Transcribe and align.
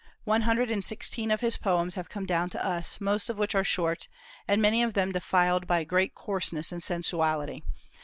One 0.23 0.41
hundred 0.41 0.71
and 0.71 0.83
sixteen 0.83 1.29
of 1.29 1.41
his 1.41 1.57
poems 1.57 1.93
have 1.93 2.09
come 2.09 2.25
down 2.25 2.49
to 2.49 2.65
us, 2.65 2.99
most 2.99 3.29
of 3.29 3.37
which 3.37 3.53
are 3.53 3.63
short, 3.63 4.07
and 4.47 4.59
many 4.59 4.81
of 4.81 4.95
them 4.95 5.11
defiled 5.11 5.67
by 5.67 5.83
great 5.83 6.15
coarseness 6.15 6.71
and 6.71 6.81
sensuality. 6.81 7.61